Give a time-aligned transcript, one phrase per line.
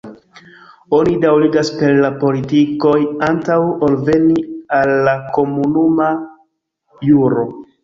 [0.99, 2.95] Oni daŭrigas per la politikoj
[3.29, 3.59] antaŭ
[3.89, 4.47] ol veni
[4.81, 6.11] al la komunuma
[7.13, 7.49] juro.